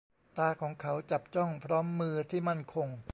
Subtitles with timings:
[0.37, 2.87] ตาของเขาจับจ้อง พร้อมมือที่มั่นคง